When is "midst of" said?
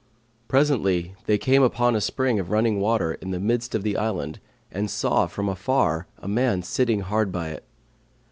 3.39-3.83